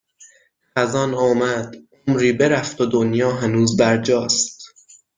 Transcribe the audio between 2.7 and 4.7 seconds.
و دنیا هنوز برجاست